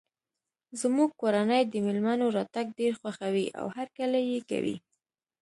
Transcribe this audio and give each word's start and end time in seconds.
زموږ 0.81 1.09
کورنۍ 1.21 1.63
د 1.67 1.73
مېلمنو 1.85 2.25
راتګ 2.37 2.65
ډیر 2.79 2.93
خوښوي 2.99 3.47
او 3.59 3.65
هرکلی 3.75 4.21
یی 4.31 4.39
کوي 4.49 4.75